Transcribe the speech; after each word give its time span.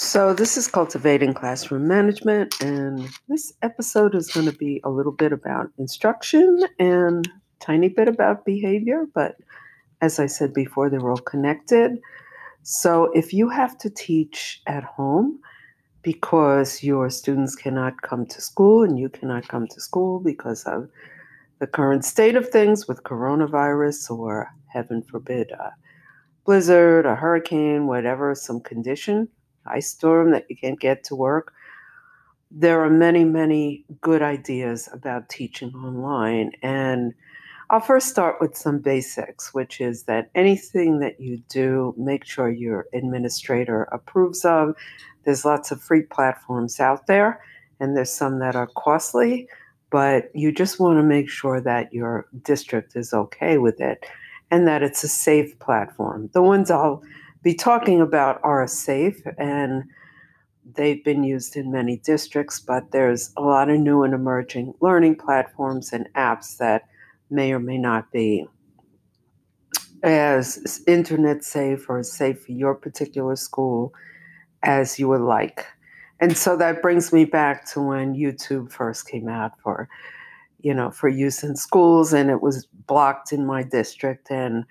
So, 0.00 0.32
this 0.32 0.56
is 0.56 0.68
Cultivating 0.68 1.34
Classroom 1.34 1.88
Management, 1.88 2.62
and 2.62 3.08
this 3.26 3.52
episode 3.62 4.14
is 4.14 4.30
going 4.30 4.46
to 4.46 4.56
be 4.56 4.80
a 4.84 4.90
little 4.90 5.10
bit 5.10 5.32
about 5.32 5.72
instruction 5.76 6.62
and 6.78 7.28
tiny 7.58 7.88
bit 7.88 8.06
about 8.06 8.44
behavior, 8.44 9.06
but 9.12 9.38
as 10.00 10.20
I 10.20 10.26
said 10.26 10.54
before, 10.54 10.88
they're 10.88 11.10
all 11.10 11.16
connected. 11.16 11.98
So, 12.62 13.10
if 13.12 13.34
you 13.34 13.48
have 13.48 13.76
to 13.78 13.90
teach 13.90 14.62
at 14.68 14.84
home 14.84 15.40
because 16.02 16.80
your 16.80 17.10
students 17.10 17.56
cannot 17.56 18.00
come 18.02 18.24
to 18.26 18.40
school 18.40 18.84
and 18.84 19.00
you 19.00 19.08
cannot 19.08 19.48
come 19.48 19.66
to 19.66 19.80
school 19.80 20.20
because 20.20 20.62
of 20.62 20.88
the 21.58 21.66
current 21.66 22.04
state 22.04 22.36
of 22.36 22.48
things 22.48 22.86
with 22.86 23.02
coronavirus 23.02 24.16
or, 24.16 24.48
heaven 24.68 25.02
forbid, 25.02 25.50
a 25.50 25.74
blizzard, 26.44 27.04
a 27.04 27.16
hurricane, 27.16 27.88
whatever, 27.88 28.32
some 28.36 28.60
condition 28.60 29.28
ice 29.70 29.88
storm 29.88 30.30
that 30.32 30.46
you 30.48 30.56
can't 30.56 30.80
get 30.80 31.04
to 31.04 31.14
work. 31.14 31.52
There 32.50 32.82
are 32.82 32.90
many, 32.90 33.24
many 33.24 33.84
good 34.00 34.22
ideas 34.22 34.88
about 34.92 35.28
teaching 35.28 35.74
online. 35.74 36.52
And 36.62 37.14
I'll 37.70 37.80
first 37.80 38.08
start 38.08 38.40
with 38.40 38.56
some 38.56 38.78
basics, 38.78 39.52
which 39.52 39.80
is 39.80 40.04
that 40.04 40.30
anything 40.34 41.00
that 41.00 41.20
you 41.20 41.42
do, 41.50 41.94
make 41.98 42.24
sure 42.24 42.48
your 42.48 42.86
administrator 42.94 43.82
approves 43.92 44.44
of. 44.46 44.74
There's 45.24 45.44
lots 45.44 45.70
of 45.70 45.82
free 45.82 46.02
platforms 46.02 46.80
out 46.80 47.06
there, 47.06 47.42
and 47.78 47.94
there's 47.94 48.10
some 48.10 48.38
that 48.38 48.56
are 48.56 48.70
costly, 48.74 49.48
but 49.90 50.30
you 50.34 50.50
just 50.50 50.80
want 50.80 50.98
to 50.98 51.02
make 51.02 51.28
sure 51.28 51.60
that 51.60 51.92
your 51.92 52.26
district 52.42 52.96
is 52.96 53.12
okay 53.12 53.58
with 53.58 53.80
it 53.80 54.06
and 54.50 54.66
that 54.66 54.82
it's 54.82 55.04
a 55.04 55.08
safe 55.08 55.58
platform. 55.58 56.30
The 56.32 56.42
ones 56.42 56.70
I'll 56.70 57.02
be 57.42 57.54
talking 57.54 58.00
about 58.00 58.40
are 58.42 58.66
safe 58.66 59.22
and 59.38 59.84
they've 60.74 61.02
been 61.04 61.24
used 61.24 61.56
in 61.56 61.70
many 61.70 61.96
districts, 61.98 62.60
but 62.60 62.90
there's 62.90 63.32
a 63.36 63.40
lot 63.40 63.70
of 63.70 63.78
new 63.78 64.02
and 64.02 64.14
emerging 64.14 64.74
learning 64.80 65.16
platforms 65.16 65.92
and 65.92 66.08
apps 66.14 66.58
that 66.58 66.88
may 67.30 67.52
or 67.52 67.58
may 67.58 67.78
not 67.78 68.10
be 68.12 68.46
as 70.02 70.82
internet 70.86 71.42
safe 71.42 71.88
or 71.88 72.02
safe 72.02 72.44
for 72.44 72.52
your 72.52 72.74
particular 72.74 73.36
school 73.36 73.92
as 74.62 74.98
you 74.98 75.08
would 75.08 75.20
like. 75.20 75.66
And 76.20 76.36
so 76.36 76.56
that 76.56 76.82
brings 76.82 77.12
me 77.12 77.24
back 77.24 77.64
to 77.72 77.80
when 77.80 78.14
YouTube 78.14 78.72
first 78.72 79.08
came 79.08 79.28
out 79.28 79.52
for, 79.62 79.88
you 80.60 80.74
know, 80.74 80.90
for 80.90 81.08
use 81.08 81.42
in 81.42 81.56
schools 81.56 82.12
and 82.12 82.30
it 82.30 82.42
was 82.42 82.66
blocked 82.86 83.32
in 83.32 83.46
my 83.46 83.62
district 83.62 84.30
and 84.30 84.64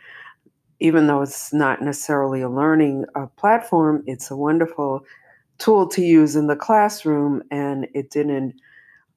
even 0.79 1.07
though 1.07 1.21
it's 1.21 1.53
not 1.53 1.81
necessarily 1.81 2.41
a 2.41 2.49
learning 2.49 3.05
uh, 3.15 3.25
platform, 3.37 4.03
it's 4.05 4.29
a 4.29 4.35
wonderful 4.35 5.01
tool 5.57 5.87
to 5.87 6.01
use 6.01 6.35
in 6.35 6.47
the 6.47 6.55
classroom. 6.55 7.41
And 7.49 7.87
it 7.93 8.11
didn't, 8.11 8.55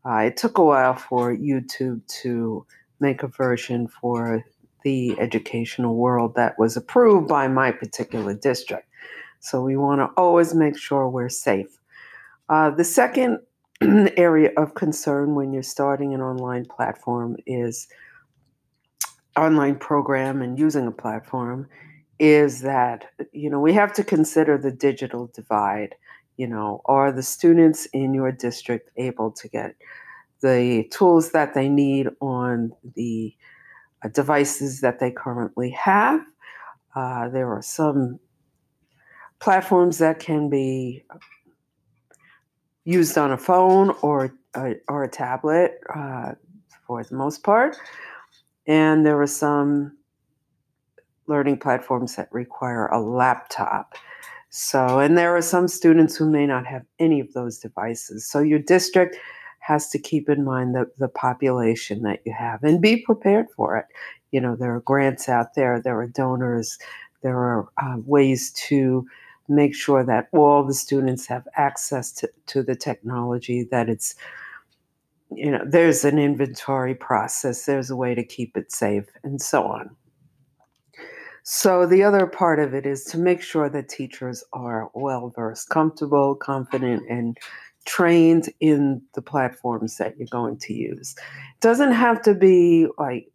uh, 0.04 0.18
it 0.18 0.36
took 0.36 0.58
a 0.58 0.64
while 0.64 0.94
for 0.94 1.34
YouTube 1.34 2.06
to 2.22 2.64
make 2.98 3.22
a 3.22 3.28
version 3.28 3.88
for 3.88 4.44
the 4.82 5.18
educational 5.20 5.96
world 5.96 6.34
that 6.36 6.58
was 6.58 6.76
approved 6.76 7.28
by 7.28 7.48
my 7.48 7.70
particular 7.70 8.34
district. 8.34 8.86
So 9.40 9.62
we 9.62 9.76
want 9.76 10.00
to 10.00 10.06
always 10.16 10.54
make 10.54 10.78
sure 10.78 11.08
we're 11.08 11.28
safe. 11.28 11.78
Uh, 12.48 12.70
the 12.70 12.84
second 12.84 13.38
area 13.80 14.50
of 14.56 14.74
concern 14.74 15.34
when 15.34 15.52
you're 15.52 15.62
starting 15.62 16.14
an 16.14 16.20
online 16.20 16.64
platform 16.64 17.36
is 17.46 17.88
online 19.40 19.76
program 19.76 20.42
and 20.42 20.58
using 20.58 20.86
a 20.86 20.92
platform 20.92 21.66
is 22.18 22.60
that 22.60 23.06
you 23.32 23.48
know 23.48 23.60
we 23.60 23.72
have 23.72 23.92
to 23.94 24.04
consider 24.04 24.58
the 24.58 24.70
digital 24.70 25.30
divide 25.34 25.94
you 26.36 26.46
know 26.46 26.82
are 26.84 27.10
the 27.10 27.22
students 27.22 27.86
in 27.86 28.12
your 28.12 28.30
district 28.30 28.90
able 28.96 29.30
to 29.30 29.48
get 29.48 29.74
the 30.40 30.86
tools 30.90 31.32
that 31.32 31.54
they 31.54 31.68
need 31.68 32.08
on 32.20 32.72
the 32.94 33.34
uh, 34.02 34.08
devices 34.08 34.80
that 34.80 34.98
they 34.98 35.10
currently 35.10 35.70
have? 35.70 36.20
Uh, 36.94 37.28
there 37.28 37.52
are 37.52 37.62
some 37.62 38.18
platforms 39.38 39.98
that 39.98 40.18
can 40.18 40.48
be 40.50 41.04
used 42.84 43.16
on 43.16 43.32
a 43.32 43.38
phone 43.38 43.94
or 44.02 44.34
a, 44.54 44.74
or 44.88 45.04
a 45.04 45.08
tablet 45.08 45.78
uh, 45.94 46.32
for 46.86 47.04
the 47.04 47.14
most 47.14 47.42
part 47.42 47.76
and 48.70 49.04
there 49.04 49.20
are 49.20 49.26
some 49.26 49.98
learning 51.26 51.58
platforms 51.58 52.14
that 52.14 52.28
require 52.30 52.86
a 52.86 53.00
laptop. 53.00 53.94
So, 54.50 55.00
and 55.00 55.18
there 55.18 55.34
are 55.36 55.42
some 55.42 55.66
students 55.66 56.14
who 56.14 56.30
may 56.30 56.46
not 56.46 56.66
have 56.66 56.84
any 57.00 57.18
of 57.18 57.32
those 57.32 57.58
devices. 57.58 58.24
So, 58.24 58.38
your 58.38 58.60
district 58.60 59.16
has 59.58 59.90
to 59.90 59.98
keep 59.98 60.28
in 60.28 60.44
mind 60.44 60.76
the, 60.76 60.88
the 60.98 61.08
population 61.08 62.02
that 62.02 62.20
you 62.24 62.32
have 62.32 62.62
and 62.62 62.80
be 62.80 62.98
prepared 62.98 63.46
for 63.56 63.76
it. 63.76 63.86
You 64.30 64.40
know, 64.40 64.54
there 64.54 64.72
are 64.76 64.80
grants 64.80 65.28
out 65.28 65.54
there, 65.54 65.80
there 65.80 65.98
are 65.98 66.06
donors, 66.06 66.78
there 67.22 67.38
are 67.38 67.68
uh, 67.82 67.96
ways 68.06 68.52
to 68.68 69.04
make 69.48 69.74
sure 69.74 70.04
that 70.04 70.28
all 70.30 70.62
the 70.62 70.74
students 70.74 71.26
have 71.26 71.48
access 71.56 72.12
to, 72.12 72.30
to 72.46 72.62
the 72.62 72.76
technology, 72.76 73.64
that 73.72 73.88
it's 73.88 74.14
you 75.32 75.50
know, 75.50 75.64
there's 75.66 76.04
an 76.04 76.18
inventory 76.18 76.94
process, 76.94 77.64
there's 77.64 77.90
a 77.90 77.96
way 77.96 78.14
to 78.14 78.24
keep 78.24 78.56
it 78.56 78.72
safe, 78.72 79.04
and 79.22 79.40
so 79.40 79.64
on. 79.64 79.90
So, 81.42 81.86
the 81.86 82.02
other 82.02 82.26
part 82.26 82.58
of 82.58 82.74
it 82.74 82.86
is 82.86 83.04
to 83.04 83.18
make 83.18 83.42
sure 83.42 83.68
that 83.68 83.88
teachers 83.88 84.44
are 84.52 84.90
well 84.94 85.32
versed, 85.34 85.70
comfortable, 85.70 86.34
confident, 86.34 87.02
and 87.08 87.36
trained 87.86 88.50
in 88.60 89.02
the 89.14 89.22
platforms 89.22 89.96
that 89.96 90.18
you're 90.18 90.28
going 90.30 90.58
to 90.58 90.74
use. 90.74 91.14
It 91.18 91.60
doesn't 91.60 91.92
have 91.92 92.20
to 92.22 92.34
be 92.34 92.86
like 92.98 93.30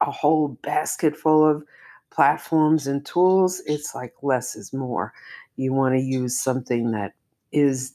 a 0.00 0.10
whole 0.10 0.48
basket 0.62 1.16
full 1.16 1.48
of 1.48 1.64
platforms 2.10 2.86
and 2.86 3.04
tools. 3.04 3.62
It's 3.66 3.94
like 3.94 4.12
less 4.22 4.54
is 4.54 4.72
more. 4.72 5.12
You 5.56 5.72
want 5.72 5.94
to 5.94 6.00
use 6.00 6.38
something 6.38 6.90
that 6.92 7.14
is 7.52 7.94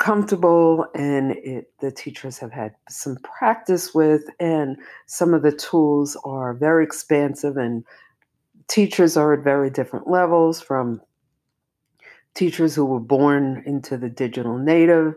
comfortable 0.00 0.86
and 0.94 1.32
it, 1.32 1.70
the 1.80 1.92
teachers 1.92 2.38
have 2.38 2.50
had 2.50 2.74
some 2.88 3.16
practice 3.16 3.94
with 3.94 4.24
and 4.40 4.78
some 5.06 5.34
of 5.34 5.42
the 5.42 5.52
tools 5.52 6.16
are 6.24 6.54
very 6.54 6.82
expansive 6.82 7.58
and 7.58 7.84
teachers 8.66 9.18
are 9.18 9.34
at 9.34 9.44
very 9.44 9.68
different 9.68 10.08
levels 10.08 10.58
from 10.58 11.02
teachers 12.32 12.74
who 12.74 12.86
were 12.86 12.98
born 12.98 13.62
into 13.66 13.98
the 13.98 14.08
digital 14.08 14.58
native. 14.58 15.14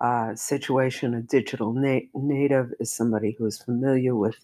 Uh, 0.00 0.34
situation 0.34 1.12
a 1.12 1.20
digital 1.20 1.74
na- 1.74 1.98
native 2.14 2.72
is 2.80 2.90
somebody 2.90 3.32
who 3.32 3.44
is 3.44 3.60
familiar 3.60 4.14
with 4.14 4.36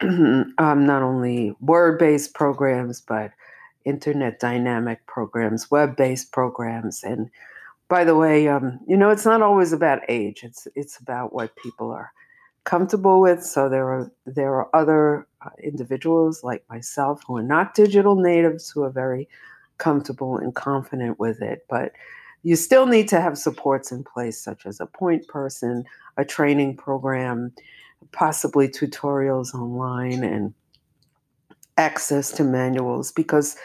um, 0.00 0.54
not 0.58 1.02
only 1.02 1.56
word-based 1.58 2.32
programs 2.32 3.00
but 3.00 3.32
internet 3.84 4.38
dynamic 4.38 5.04
programs 5.06 5.72
web-based 5.72 6.30
programs 6.30 7.02
and 7.02 7.28
by 7.90 8.04
the 8.04 8.14
way, 8.14 8.46
um, 8.46 8.78
you 8.86 8.96
know, 8.96 9.10
it's 9.10 9.26
not 9.26 9.42
always 9.42 9.72
about 9.72 10.00
age. 10.08 10.44
It's 10.44 10.66
it's 10.76 10.96
about 10.98 11.34
what 11.34 11.56
people 11.56 11.90
are 11.90 12.12
comfortable 12.62 13.20
with. 13.20 13.42
So 13.42 13.68
there 13.68 13.88
are 13.88 14.10
there 14.24 14.54
are 14.54 14.74
other 14.74 15.26
uh, 15.44 15.50
individuals 15.62 16.44
like 16.44 16.64
myself 16.70 17.20
who 17.26 17.36
are 17.36 17.42
not 17.42 17.74
digital 17.74 18.14
natives 18.14 18.70
who 18.70 18.84
are 18.84 18.90
very 18.90 19.28
comfortable 19.78 20.38
and 20.38 20.54
confident 20.54 21.18
with 21.18 21.42
it. 21.42 21.66
But 21.68 21.92
you 22.44 22.54
still 22.54 22.86
need 22.86 23.08
to 23.08 23.20
have 23.20 23.36
supports 23.36 23.90
in 23.90 24.04
place, 24.04 24.40
such 24.40 24.66
as 24.66 24.80
a 24.80 24.86
point 24.86 25.26
person, 25.26 25.84
a 26.16 26.24
training 26.24 26.76
program, 26.76 27.52
possibly 28.12 28.68
tutorials 28.68 29.52
online, 29.52 30.22
and 30.22 30.54
access 31.76 32.30
to 32.32 32.44
manuals 32.44 33.10
because 33.10 33.56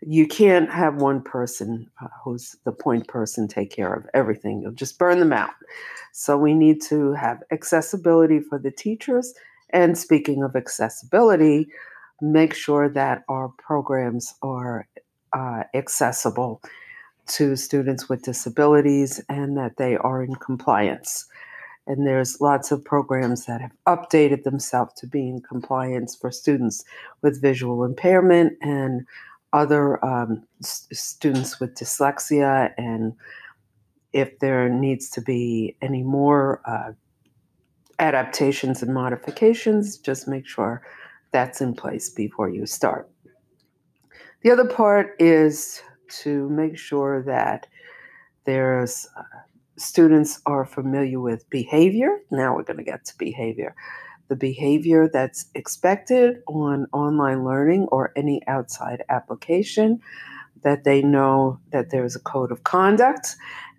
you 0.00 0.26
can't 0.26 0.70
have 0.70 0.96
one 0.96 1.22
person 1.22 1.90
uh, 2.00 2.08
who's 2.22 2.56
the 2.64 2.72
point 2.72 3.08
person 3.08 3.48
take 3.48 3.70
care 3.70 3.92
of 3.92 4.06
everything. 4.14 4.62
You'll 4.62 4.72
just 4.72 4.98
burn 4.98 5.18
them 5.18 5.32
out. 5.32 5.50
So 6.12 6.36
we 6.36 6.54
need 6.54 6.80
to 6.82 7.12
have 7.12 7.42
accessibility 7.50 8.40
for 8.40 8.58
the 8.58 8.70
teachers. 8.70 9.34
And 9.70 9.98
speaking 9.98 10.42
of 10.42 10.56
accessibility, 10.56 11.68
make 12.20 12.54
sure 12.54 12.88
that 12.88 13.24
our 13.28 13.48
programs 13.48 14.34
are 14.42 14.86
uh, 15.32 15.64
accessible 15.74 16.62
to 17.26 17.56
students 17.56 18.08
with 18.08 18.22
disabilities 18.22 19.20
and 19.28 19.56
that 19.56 19.76
they 19.76 19.96
are 19.96 20.22
in 20.22 20.34
compliance. 20.36 21.26
And 21.86 22.06
there's 22.06 22.40
lots 22.40 22.70
of 22.70 22.84
programs 22.84 23.46
that 23.46 23.60
have 23.60 23.72
updated 23.86 24.44
themselves 24.44 24.94
to 25.00 25.06
be 25.06 25.28
in 25.28 25.40
compliance 25.40 26.14
for 26.14 26.30
students 26.30 26.84
with 27.22 27.40
visual 27.40 27.84
impairment 27.84 28.58
and 28.60 29.06
other 29.52 30.04
um, 30.04 30.44
s- 30.62 30.88
students 30.92 31.60
with 31.60 31.74
dyslexia 31.74 32.72
and 32.76 33.14
if 34.12 34.38
there 34.38 34.68
needs 34.68 35.10
to 35.10 35.20
be 35.20 35.76
any 35.82 36.02
more 36.02 36.62
uh, 36.64 36.92
adaptations 37.98 38.82
and 38.82 38.94
modifications, 38.94 39.98
just 39.98 40.28
make 40.28 40.46
sure 40.46 40.82
that's 41.30 41.60
in 41.60 41.74
place 41.74 42.08
before 42.08 42.48
you 42.48 42.64
start. 42.66 43.10
The 44.42 44.50
other 44.50 44.66
part 44.66 45.14
is 45.18 45.82
to 46.22 46.48
make 46.48 46.78
sure 46.78 47.22
that 47.24 47.66
there's 48.44 49.06
uh, 49.16 49.22
students 49.76 50.40
are 50.46 50.64
familiar 50.64 51.20
with 51.20 51.48
behavior. 51.50 52.18
Now 52.30 52.54
we're 52.54 52.62
going 52.62 52.78
to 52.78 52.84
get 52.84 53.04
to 53.06 53.18
behavior. 53.18 53.74
The 54.28 54.36
behavior 54.36 55.08
that's 55.10 55.46
expected 55.54 56.42
on 56.46 56.86
online 56.92 57.44
learning 57.44 57.88
or 57.90 58.12
any 58.14 58.42
outside 58.46 59.02
application, 59.08 60.00
that 60.62 60.84
they 60.84 61.02
know 61.02 61.58
that 61.72 61.90
there's 61.90 62.16
a 62.16 62.20
code 62.20 62.52
of 62.52 62.64
conduct 62.64 63.36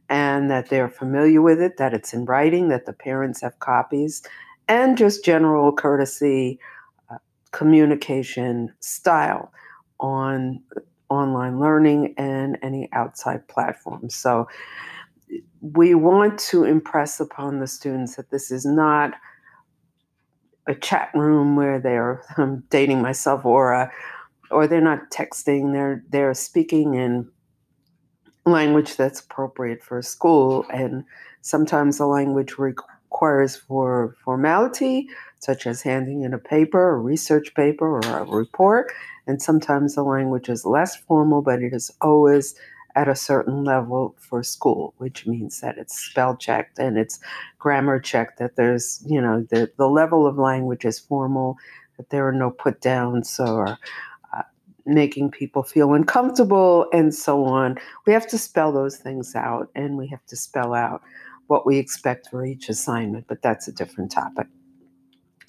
and 0.10 0.50
that 0.50 0.69
they're 0.69 0.90
familiar 0.90 1.42
with 1.42 1.62
it, 1.62 1.78
that 1.78 1.94
it's 1.94 2.13
in 2.13 2.25
writing, 2.25 2.69
that 2.69 2.86
the 2.86 2.94
parents 2.94 3.42
have 3.42 3.60
copies, 3.60 4.24
and 4.68 4.98
just 4.98 5.24
general 5.24 5.72
courtesy, 5.72 6.60
uh, 7.12 7.18
communication 7.51 8.74
style 8.80 9.51
on 10.00 10.62
online 11.10 11.60
learning 11.60 12.13
and 12.18 12.57
any 12.62 12.90
outside 12.94 13.48
platforms. 13.48 14.16
So 14.16 14.48
we 15.62 15.94
want 15.94 16.40
to 16.40 16.63
impress 16.63 17.19
upon 17.19 17.60
the 17.60 17.68
students 17.68 18.16
that 18.16 18.31
this 18.31 18.51
is 18.51 18.66
not 18.66 19.13
a 20.69 20.75
chat 20.75 21.10
room 21.13 21.57
where 21.57 21.80
they're 21.80 22.24
um, 22.38 22.63
dating 22.69 23.01
myself 23.01 23.44
or 23.44 23.74
a, 23.74 23.92
or 24.51 24.68
they're 24.68 24.81
not 24.81 25.12
texting 25.12 25.74
they're 25.74 26.04
they're 26.10 26.33
speaking 26.33 26.95
in 26.95 27.30
language 28.45 28.95
that's 28.95 29.19
appropriate 29.21 29.83
for 29.83 30.01
school. 30.01 30.66
And 30.71 31.04
sometimes 31.42 31.98
the 31.98 32.07
language 32.07 32.57
requires 32.57 33.56
for 33.56 34.16
formality 34.24 35.07
such 35.39 35.66
as 35.66 35.81
handing 35.81 36.24
in 36.24 36.33
a 36.33 36.38
paper 36.38 36.89
a 36.89 36.98
research 36.98 37.54
paper 37.56 37.88
or 37.88 38.01
a 38.01 38.25
report. 38.25 38.92
And 39.25 39.42
sometimes 39.42 39.95
the 39.95 40.04
language 40.04 40.50
is 40.50 40.65
less 40.65 40.95
formal 40.95 41.42
but 41.42 41.62
it 41.62 41.74
is 41.74 41.92
always 42.01 42.56
at 42.95 43.07
a 43.07 43.15
certain 43.15 43.63
level 43.63 44.15
for 44.18 44.44
school, 44.44 44.94
which 44.97 45.27
means 45.27 45.62
that 45.62 45.77
it's 45.77 46.00
spell 46.00 46.36
checked 46.36 46.80
and 46.80 46.97
it's 46.97 47.19
grammar 47.57 48.00
checked, 48.00 48.39
that 48.39 48.56
there's, 48.56 49.03
you 49.07 49.21
know, 49.21 49.45
the, 49.50 49.71
the 49.77 49.88
level 49.88 50.25
of 50.25 50.38
language 50.38 50.86
is 50.86 51.00
formal, 51.00 51.57
that 51.97 52.09
there 52.09 52.27
are 52.27 52.33
no 52.33 52.50
put 52.50 52.81
downs 52.81 53.39
or 53.39 53.77
uh, 54.33 54.41
making 54.86 55.30
people 55.31 55.63
feel 55.63 55.94
uncomfortable 55.94 56.88
and 56.91 57.13
so 57.13 57.45
on. 57.45 57.77
We 58.06 58.13
have 58.13 58.27
to 58.27 58.38
spell 58.38 58.71
those 58.71 58.97
things 58.97 59.36
out 59.36 59.69
and 59.75 59.97
we 59.97 60.07
have 60.07 60.25
to 60.27 60.36
spell 60.36 60.74
out 60.74 61.01
what 61.47 61.65
we 61.65 61.77
expect 61.77 62.30
for 62.30 62.45
each 62.45 62.69
assignment, 62.69 63.27
but 63.27 63.41
that's 63.41 63.68
a 63.68 63.71
different 63.71 64.12
topic. 64.12 64.47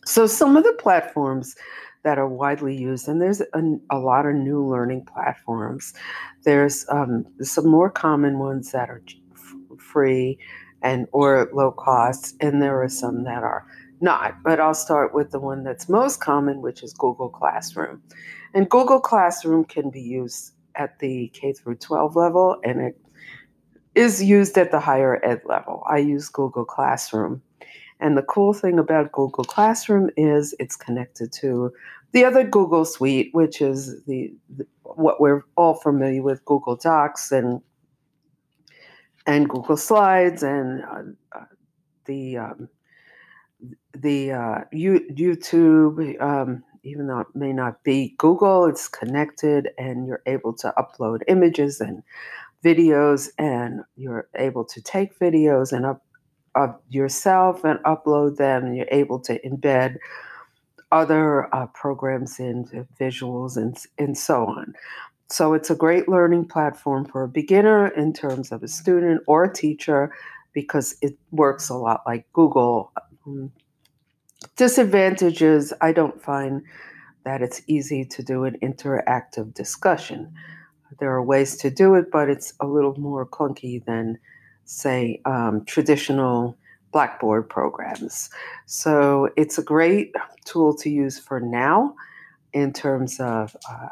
So, 0.07 0.27
some 0.27 0.57
of 0.57 0.65
the 0.65 0.73
platforms 0.73 1.55
that 2.03 2.19
are 2.19 2.29
widely 2.29 2.77
used, 2.77 3.09
and 3.09 3.21
there's 3.21 3.41
a, 3.41 3.63
a 3.91 3.99
lot 3.99 4.27
of 4.27 4.35
new 4.35 4.65
learning 4.65 5.05
platforms. 5.05 5.93
There's 6.45 6.87
um, 6.89 7.27
some 7.43 7.69
more 7.69 7.91
common 7.91 8.39
ones 8.39 8.73
that 8.73 8.89
are 8.89 9.03
f- 9.33 9.79
free 9.79 10.39
and 10.83 11.07
or 11.13 11.51
low 11.53 11.73
cost, 11.73 12.37
and 12.41 12.63
there 12.63 12.83
are 12.83 12.89
some 12.89 13.25
that 13.25 13.43
are 13.43 13.67
not. 14.01 14.43
But 14.43 14.61
I'll 14.61 14.75
start 14.75 15.15
with 15.15 15.31
the 15.31 15.41
one 15.41 15.63
that's 15.63 15.89
most 15.89 16.21
common, 16.21 16.63
which 16.63 16.83
is 16.83 16.93
Google 16.95 17.29
Classroom. 17.29 18.03
And 18.55 18.69
Google 18.69 19.01
Classroom 19.01 19.65
can 19.65 19.91
be 19.91 20.01
used 20.01 20.53
at 20.75 20.99
the 20.99 21.29
K 21.35 21.53
through 21.53 21.77
12 21.77 22.17
level, 22.17 22.57
and 22.65 22.81
it 22.81 23.01
is 23.95 24.23
used 24.23 24.57
at 24.57 24.71
the 24.71 24.81
higher 24.81 25.23
ed 25.25 25.43
level. 25.45 25.83
I 25.89 25.99
use 25.99 26.29
Google 26.29 26.65
Classroom 26.65 27.43
and 28.01 28.17
the 28.17 28.23
cool 28.23 28.53
thing 28.53 28.79
about 28.79 29.13
Google 29.13 29.45
Classroom 29.45 30.11
is 30.17 30.55
it's 30.59 30.77
connected 30.77 31.33
to 31.35 31.73
the 32.13 32.25
other 32.25 32.45
Google 32.45 32.85
Suite, 32.85 33.31
which 33.33 33.61
is 33.61 34.03
the, 34.05 34.33
the 34.57 34.67
what 34.83 35.21
we're 35.21 35.45
all 35.57 35.75
familiar 35.75 36.23
with, 36.23 36.45
Google 36.45 36.77
Docs 36.77 37.31
and 37.31 37.61
and 39.27 39.49
Google 39.49 39.77
Slides 39.77 40.43
and 40.43 40.83
uh, 40.83 41.39
uh, 41.39 41.45
the 42.07 42.39
um, 42.39 42.69
the 43.95 44.33
uh, 44.33 44.61
YouTube. 44.73 46.21
Um, 46.21 46.65
even 46.83 47.07
though 47.07 47.21
it 47.21 47.27
may 47.35 47.53
not 47.53 47.85
be 47.85 48.15
Google, 48.17 48.65
it's 48.65 48.89
connected, 48.89 49.69
and 49.77 50.07
you're 50.07 50.23
able 50.25 50.55
to 50.55 50.73
upload 50.79 51.21
images 51.29 51.81
and 51.81 52.03
videos, 52.65 53.29
and 53.39 53.83
you're 53.97 54.29
able 54.35 54.65
to 54.65 54.81
take 54.81 55.19
videos 55.19 55.73
and 55.73 55.85
up 55.85 56.03
of 56.55 56.75
yourself 56.89 57.65
and 57.65 57.79
upload 57.81 58.37
them, 58.37 58.65
and 58.67 58.77
you're 58.77 58.87
able 58.91 59.21
to 59.21 59.41
embed 59.41 59.97
other 60.93 61.55
uh, 61.55 61.67
programs 61.69 62.41
and 62.41 62.87
visuals 62.99 63.57
and, 63.57 63.79
and 63.99 64.19
so 64.19 64.47
on. 64.47 64.75
So 65.29 65.55
it's 65.55 65.71
a 65.71 65.77
great 65.77 66.09
learning 66.09 66.47
platform 66.47 67.05
for 67.05 67.23
a 67.23 67.29
beginner 67.29 67.87
in 67.89 68.13
terms 68.13 68.51
of 68.51 68.65
a 68.65 68.69
student 68.69 69.23
or 69.29 69.45
a 69.45 69.53
teacher 69.53 70.13
because 70.53 70.97
it 71.03 71.17
works 71.31 71.69
a 71.69 71.77
lot 71.77 72.03
like 72.05 72.27
Google. 72.33 72.93
Um, 73.25 73.53
disadvantages, 74.57 75.73
I 75.81 75.93
don't 75.93 76.21
find 76.21 76.63
that 77.25 77.43
it's 77.43 77.63
easy 77.69 78.05
to 78.07 78.23
do 78.25 78.45
an 78.45 78.59
interactive 78.61 79.55
discussion. 79.55 80.35
There 80.99 81.13
are 81.13 81.23
ways 81.23 81.57
to 81.59 81.71
do 81.71 81.95
it, 81.95 82.11
but 82.11 82.29
it's 82.29 82.53
a 82.59 82.67
little 82.67 82.99
more 82.99 83.25
clunky 83.25 83.85
than 83.85 84.19
say, 84.71 85.21
um, 85.25 85.65
traditional 85.65 86.57
Blackboard 86.93 87.49
programs. 87.49 88.31
So 88.67 89.31
it's 89.37 89.59
a 89.59 89.63
great 89.63 90.15
tool 90.45 90.75
to 90.77 90.89
use 90.89 91.19
for 91.19 91.41
now 91.41 91.95
in 92.53 92.73
terms 92.73 93.19
of 93.21 93.57
uh, 93.69 93.89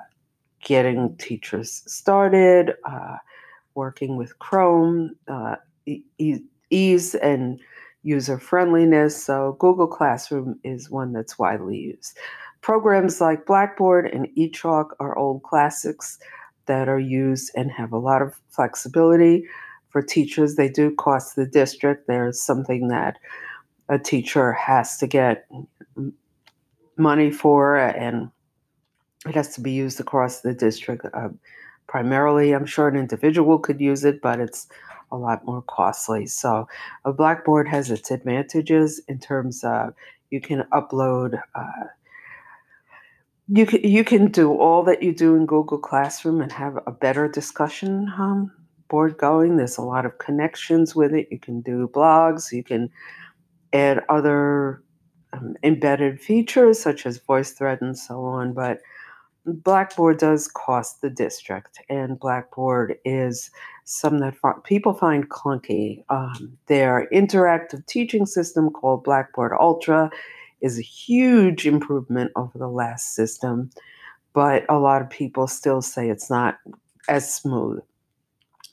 getting 0.62 1.16
teachers 1.16 1.82
started, 1.86 2.74
uh, 2.84 3.16
working 3.74 4.16
with 4.16 4.38
Chrome, 4.38 5.16
uh, 5.26 5.56
ease 6.70 7.14
and 7.16 7.60
user 8.02 8.38
friendliness. 8.38 9.24
So 9.24 9.56
Google 9.58 9.88
Classroom 9.88 10.58
is 10.62 10.90
one 10.90 11.12
that's 11.12 11.38
widely 11.38 11.76
used. 11.76 12.16
Programs 12.60 13.20
like 13.20 13.46
Blackboard 13.46 14.06
and 14.06 14.28
eChalk 14.36 14.90
are 15.00 15.16
old 15.18 15.42
classics 15.42 16.18
that 16.66 16.88
are 16.88 17.00
used 17.00 17.50
and 17.56 17.70
have 17.70 17.92
a 17.92 17.98
lot 17.98 18.22
of 18.22 18.40
flexibility 18.48 19.44
for 19.98 20.06
teachers. 20.06 20.54
They 20.54 20.68
do 20.68 20.94
cost 20.94 21.34
the 21.34 21.46
district. 21.46 22.06
There's 22.06 22.40
something 22.40 22.86
that 22.88 23.18
a 23.88 23.98
teacher 23.98 24.52
has 24.52 24.96
to 24.98 25.08
get 25.08 25.48
money 26.96 27.32
for, 27.32 27.76
and 27.76 28.30
it 29.26 29.34
has 29.34 29.54
to 29.54 29.60
be 29.60 29.72
used 29.72 29.98
across 29.98 30.42
the 30.42 30.54
district. 30.54 31.04
Uh, 31.12 31.30
primarily, 31.88 32.52
I'm 32.52 32.66
sure 32.66 32.86
an 32.86 32.96
individual 32.96 33.58
could 33.58 33.80
use 33.80 34.04
it, 34.04 34.22
but 34.22 34.38
it's 34.38 34.68
a 35.10 35.16
lot 35.16 35.44
more 35.44 35.62
costly. 35.62 36.26
So, 36.26 36.68
a 37.04 37.12
Blackboard 37.12 37.66
has 37.66 37.90
its 37.90 38.12
advantages 38.12 39.00
in 39.08 39.18
terms 39.18 39.64
of 39.64 39.94
you 40.30 40.40
can 40.40 40.62
upload. 40.72 41.40
Uh, 41.56 41.86
you 43.48 43.66
can 43.66 43.82
you 43.82 44.04
can 44.04 44.30
do 44.30 44.52
all 44.52 44.84
that 44.84 45.02
you 45.02 45.12
do 45.12 45.34
in 45.34 45.46
Google 45.46 45.78
Classroom 45.78 46.40
and 46.40 46.52
have 46.52 46.78
a 46.86 46.92
better 46.92 47.26
discussion 47.26 48.12
um, 48.16 48.52
board 48.88 49.16
going. 49.18 49.56
There's 49.56 49.78
a 49.78 49.82
lot 49.82 50.06
of 50.06 50.18
connections 50.18 50.94
with 50.94 51.12
it. 51.14 51.28
You 51.30 51.38
can 51.38 51.60
do 51.60 51.88
blogs, 51.88 52.52
you 52.52 52.64
can 52.64 52.90
add 53.72 54.02
other 54.08 54.82
um, 55.32 55.56
embedded 55.62 56.20
features 56.20 56.80
such 56.80 57.06
as 57.06 57.18
VoiceThread 57.18 57.80
and 57.80 57.98
so 57.98 58.24
on. 58.24 58.52
But 58.52 58.80
Blackboard 59.46 60.18
does 60.18 60.48
cost 60.48 61.00
the 61.00 61.10
district, 61.10 61.80
and 61.88 62.18
Blackboard 62.18 62.96
is 63.04 63.50
some 63.84 64.18
that 64.18 64.34
people 64.64 64.92
find 64.92 65.30
clunky. 65.30 66.04
Um, 66.10 66.58
their 66.66 67.08
interactive 67.12 67.86
teaching 67.86 68.26
system 68.26 68.70
called 68.70 69.04
Blackboard 69.04 69.52
Ultra 69.58 70.10
is 70.60 70.78
a 70.78 70.82
huge 70.82 71.66
improvement 71.66 72.32
over 72.36 72.58
the 72.58 72.68
last 72.68 73.14
system, 73.14 73.70
but 74.34 74.64
a 74.68 74.78
lot 74.78 75.00
of 75.00 75.08
people 75.08 75.46
still 75.46 75.80
say 75.80 76.10
it's 76.10 76.28
not 76.28 76.58
as 77.08 77.32
smooth. 77.32 77.80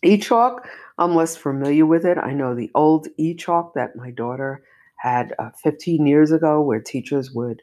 eChalk, 0.06 0.66
I'm 0.98 1.16
less 1.16 1.36
familiar 1.36 1.86
with 1.86 2.06
it. 2.06 2.18
I 2.18 2.34
know 2.34 2.56
the 2.56 2.72
old 2.76 3.08
eChalk 3.20 3.74
that 3.76 3.96
my 3.96 4.12
daughter 4.12 4.64
had 4.98 5.34
uh, 5.40 5.50
15 5.64 6.08
years 6.08 6.32
ago, 6.32 6.62
where 6.62 6.80
teachers 6.82 7.32
would 7.32 7.62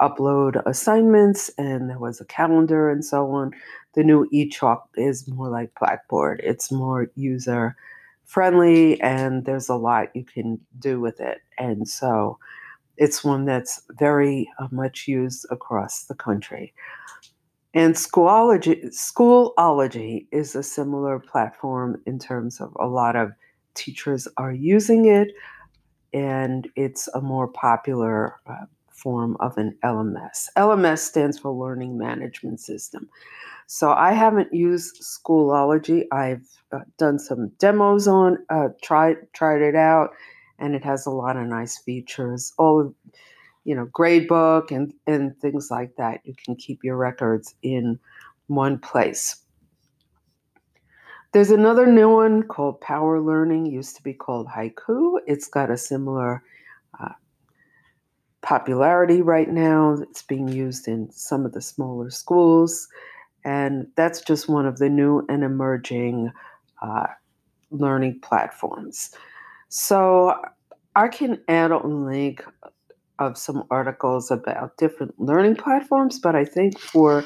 upload 0.00 0.62
assignments 0.66 1.50
and 1.58 1.90
there 1.90 1.98
was 1.98 2.20
a 2.20 2.24
calendar 2.24 2.90
and 2.90 3.04
so 3.04 3.30
on. 3.32 3.52
The 3.94 4.04
new 4.04 4.28
eChalk 4.32 4.82
is 4.96 5.28
more 5.28 5.48
like 5.48 5.72
Blackboard, 5.78 6.40
it's 6.44 6.72
more 6.72 7.10
user 7.16 7.76
friendly, 8.24 9.00
and 9.00 9.44
there's 9.44 9.68
a 9.68 9.74
lot 9.76 10.14
you 10.14 10.24
can 10.24 10.60
do 10.78 11.00
with 11.00 11.20
it. 11.20 11.38
And 11.58 11.88
so 11.88 12.38
it's 12.98 13.24
one 13.24 13.46
that's 13.46 13.82
very 13.98 14.50
uh, 14.58 14.68
much 14.72 15.08
used 15.08 15.46
across 15.50 16.04
the 16.04 16.14
country. 16.14 16.74
And 17.72 17.94
Schoology, 17.94 18.86
Schoology 18.86 20.26
is 20.32 20.56
a 20.56 20.62
similar 20.62 21.20
platform 21.20 22.02
in 22.04 22.18
terms 22.18 22.60
of 22.60 22.76
a 22.80 22.86
lot 22.86 23.14
of 23.14 23.32
teachers 23.74 24.26
are 24.36 24.52
using 24.52 25.06
it, 25.06 25.28
and 26.12 26.68
it's 26.74 27.08
a 27.14 27.20
more 27.20 27.46
popular 27.46 28.40
uh, 28.46 28.66
form 28.88 29.36
of 29.38 29.56
an 29.56 29.76
LMS. 29.84 30.48
LMS 30.56 30.98
stands 30.98 31.38
for 31.38 31.52
Learning 31.52 31.96
Management 31.96 32.60
System. 32.60 33.08
So 33.68 33.92
I 33.92 34.12
haven't 34.12 34.52
used 34.52 35.00
Schoolology. 35.00 36.04
I've 36.10 36.48
uh, 36.72 36.80
done 36.98 37.20
some 37.20 37.50
demos 37.60 38.08
on, 38.08 38.38
uh, 38.50 38.70
tried 38.82 39.32
tried 39.32 39.62
it 39.62 39.76
out, 39.76 40.10
and 40.58 40.74
it 40.74 40.82
has 40.82 41.06
a 41.06 41.10
lot 41.10 41.36
of 41.36 41.46
nice 41.46 41.78
features. 41.78 42.52
All 42.58 42.92
you 43.64 43.74
know, 43.74 43.86
gradebook 43.86 44.70
and 44.70 44.92
and 45.06 45.36
things 45.38 45.70
like 45.70 45.96
that. 45.96 46.20
You 46.24 46.34
can 46.44 46.56
keep 46.56 46.82
your 46.82 46.96
records 46.96 47.54
in 47.62 47.98
one 48.46 48.78
place. 48.78 49.36
There's 51.32 51.50
another 51.50 51.86
new 51.86 52.08
one 52.08 52.42
called 52.42 52.80
Power 52.80 53.20
Learning. 53.20 53.66
Used 53.66 53.96
to 53.96 54.02
be 54.02 54.12
called 54.12 54.48
Haiku. 54.48 55.20
It's 55.26 55.46
got 55.46 55.70
a 55.70 55.76
similar 55.76 56.42
uh, 56.98 57.12
popularity 58.42 59.22
right 59.22 59.48
now. 59.48 59.96
It's 60.00 60.22
being 60.22 60.48
used 60.48 60.88
in 60.88 61.10
some 61.12 61.46
of 61.46 61.52
the 61.52 61.60
smaller 61.60 62.10
schools. 62.10 62.88
And 63.44 63.86
that's 63.96 64.20
just 64.20 64.48
one 64.48 64.66
of 64.66 64.78
the 64.78 64.88
new 64.88 65.24
and 65.28 65.44
emerging 65.44 66.32
uh, 66.82 67.06
learning 67.70 68.20
platforms. 68.20 69.12
So 69.68 70.34
I 70.96 71.08
can 71.08 71.40
add 71.46 71.70
a 71.70 71.86
link 71.86 72.44
of 73.20 73.38
some 73.38 73.64
articles 73.70 74.30
about 74.30 74.76
different 74.78 75.18
learning 75.20 75.56
platforms, 75.56 76.18
but 76.18 76.34
I 76.34 76.44
think 76.44 76.78
for 76.78 77.24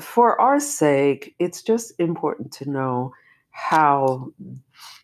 for 0.00 0.40
our 0.40 0.60
sake, 0.60 1.34
it's 1.40 1.62
just 1.62 1.92
important 1.98 2.52
to 2.52 2.70
know 2.70 3.12
how 3.50 4.32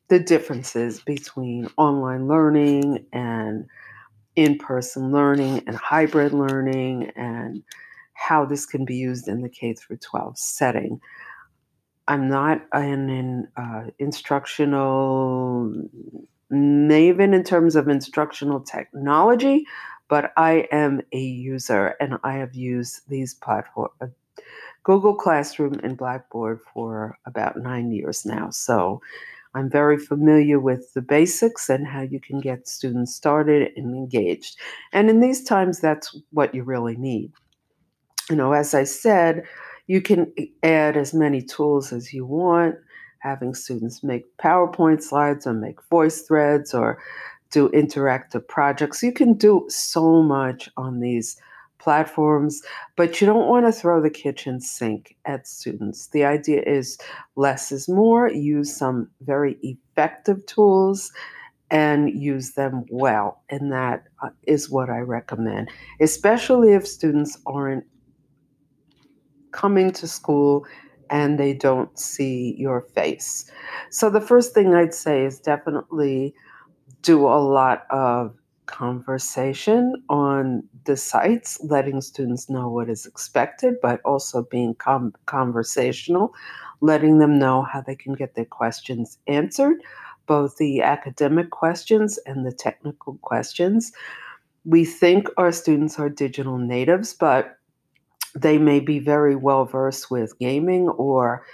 the 0.08 0.20
differences 0.20 1.00
between 1.00 1.68
online 1.76 2.28
learning 2.28 3.04
and 3.12 3.66
in 4.37 4.56
person 4.58 5.11
learning 5.11 5.64
and 5.66 5.75
hybrid 5.76 6.32
learning 6.32 7.11
and 7.16 7.62
how 8.12 8.44
this 8.44 8.64
can 8.64 8.85
be 8.85 8.94
used 8.94 9.26
in 9.26 9.42
the 9.42 9.49
K 9.49 9.75
through 9.75 9.96
12 9.96 10.38
setting. 10.38 11.00
I'm 12.06 12.28
not 12.28 12.62
an, 12.73 13.11
an 13.11 13.49
uh, 13.56 13.90
instructional 13.99 15.73
maven 16.52 17.34
in 17.34 17.42
terms 17.42 17.76
of 17.76 17.88
instructional 17.88 18.60
technology, 18.60 19.64
but 20.08 20.32
I 20.36 20.68
am 20.70 21.00
a 21.12 21.20
user 21.20 21.94
and 22.00 22.18
I 22.22 22.34
have 22.34 22.54
used 22.54 23.08
these 23.08 23.34
platforms, 23.34 23.92
uh, 24.00 24.06
Google 24.84 25.14
Classroom 25.14 25.80
and 25.82 25.96
Blackboard 25.96 26.60
for 26.72 27.18
about 27.26 27.56
nine 27.56 27.90
years 27.90 28.24
now. 28.24 28.50
So 28.50 29.00
I'm 29.56 29.68
very 29.68 29.98
familiar 29.98 30.60
with 30.60 30.92
the 30.92 31.02
basics 31.02 31.68
and 31.68 31.86
how 31.86 32.02
you 32.02 32.20
can 32.20 32.40
get 32.40 32.68
students 32.68 33.14
started 33.14 33.72
and 33.74 33.96
engaged. 33.96 34.56
And 34.92 35.10
in 35.10 35.20
these 35.20 35.42
times, 35.42 35.80
that's 35.80 36.16
what 36.30 36.54
you 36.54 36.62
really 36.62 36.96
need. 36.96 37.32
You 38.30 38.36
know, 38.36 38.52
as 38.52 38.74
I 38.74 38.84
said, 38.84 39.44
you 39.86 40.02
can 40.02 40.32
add 40.62 40.96
as 40.96 41.14
many 41.14 41.42
tools 41.42 41.92
as 41.92 42.12
you 42.12 42.26
want, 42.26 42.76
having 43.18 43.54
students 43.54 44.02
make 44.02 44.25
PowerPoint 44.38 45.02
slides 45.02 45.46
or 45.46 45.52
make 45.52 45.82
voice 45.88 46.23
threads 46.23 46.75
or 46.75 46.99
do 47.50 47.68
interactive 47.70 48.46
projects. 48.46 49.02
You 49.02 49.12
can 49.12 49.35
do 49.35 49.64
so 49.68 50.23
much 50.23 50.68
on 50.76 51.00
these 51.00 51.40
platforms, 51.78 52.62
but 52.96 53.20
you 53.20 53.26
don't 53.26 53.49
want 53.49 53.66
to 53.66 53.73
throw 53.73 54.00
the 54.00 54.11
kitchen 54.11 54.61
sink 54.61 55.16
at 55.25 55.46
students. 55.46 56.08
The 56.08 56.25
idea 56.25 56.62
is 56.62 56.99
less 57.37 57.70
is 57.70 57.88
more, 57.88 58.28
use 58.28 58.76
some 58.76 59.08
very 59.20 59.56
effective 59.62 60.44
tools 60.46 61.12
and 61.70 62.11
use 62.11 62.52
them 62.52 62.85
well. 62.90 63.42
And 63.50 63.73
that 63.73 64.04
uh, 64.23 64.30
what 64.68 64.90
I 64.90 64.99
recommend, 64.99 65.70
especially 66.00 66.73
if 66.73 66.87
students 66.87 67.38
aren't 67.46 67.85
coming 69.52 69.90
to 69.92 70.06
school 70.06 70.66
and 71.10 71.38
they 71.38 71.52
don't 71.52 71.98
see 71.98 72.54
your 72.58 72.80
face. 72.80 73.50
So, 73.90 74.10
the 74.10 74.20
first 74.20 74.54
thing 74.54 74.75
I'd 74.75 74.94
say 74.94 75.25
is 75.25 75.38
definitely 75.38 76.34
do 77.02 77.26
a 77.26 77.40
lot 77.40 77.86
of 77.90 78.34
conversation 78.66 79.94
on 80.08 80.62
the 80.84 80.96
sites, 80.96 81.58
letting 81.62 82.00
students 82.00 82.50
know 82.50 82.68
what 82.68 82.90
is 82.90 83.06
expected, 83.06 83.75
but 83.80 84.00
also 84.04 84.42
being 84.50 84.75
com- 84.75 85.14
conversational, 85.26 86.34
letting 86.80 87.18
them 87.18 87.38
know 87.38 87.62
how 87.62 87.80
they 87.80 87.94
can 87.94 88.12
get 88.14 88.34
their 88.34 88.44
questions 88.44 89.18
answered, 89.26 89.76
both 90.26 90.56
the 90.56 90.82
academic 90.82 91.50
questions 91.50 92.18
and 92.26 92.44
the 92.44 92.52
technical 92.52 93.18
questions. 93.22 93.92
We 94.64 94.84
think 94.84 95.28
our 95.36 95.52
students 95.52 95.98
are 95.98 96.08
digital 96.08 96.58
natives, 96.58 97.14
but 97.14 97.55
they 98.37 98.59
may 98.59 98.81
be 98.81 98.99
very 98.99 99.35
well 99.35 99.64
versed 99.64 100.11
with 100.11 100.38
gaming 100.38 100.88
or 100.88 101.45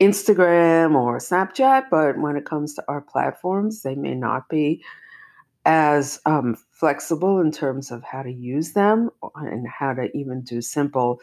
Instagram 0.00 0.94
or 0.94 1.18
Snapchat, 1.18 1.84
but 1.90 2.18
when 2.18 2.36
it 2.36 2.44
comes 2.44 2.74
to 2.74 2.84
our 2.88 3.00
platforms, 3.00 3.82
they 3.82 3.94
may 3.94 4.14
not 4.14 4.48
be 4.48 4.82
as 5.64 6.20
um, 6.26 6.56
flexible 6.72 7.40
in 7.40 7.50
terms 7.50 7.90
of 7.90 8.02
how 8.02 8.22
to 8.22 8.32
use 8.32 8.72
them 8.72 9.10
and 9.36 9.66
how 9.68 9.94
to 9.94 10.14
even 10.14 10.42
do 10.42 10.60
simple 10.60 11.20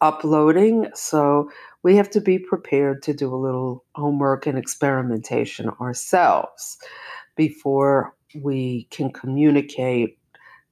uploading. 0.00 0.88
So 0.94 1.50
we 1.82 1.96
have 1.96 2.10
to 2.10 2.20
be 2.20 2.38
prepared 2.38 3.02
to 3.04 3.14
do 3.14 3.32
a 3.34 3.36
little 3.36 3.84
homework 3.94 4.46
and 4.46 4.58
experimentation 4.58 5.70
ourselves 5.80 6.78
before 7.36 8.14
we 8.34 8.88
can 8.90 9.10
communicate 9.10 10.17